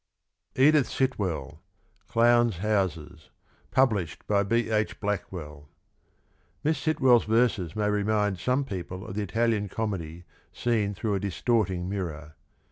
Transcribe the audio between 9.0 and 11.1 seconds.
of the Italian Comedy seen